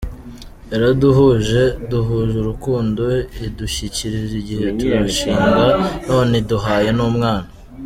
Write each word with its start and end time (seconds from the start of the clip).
Yaraduhuje, 0.71 1.61
duhuje 1.89 2.35
urukundo, 2.39 3.03
idushyigikira 3.45 4.35
igihe 4.41 4.65
twarushingaga, 4.79 5.65
none 6.09 6.33
iduhaye 6.41 6.89
n'umwana. 6.97 7.47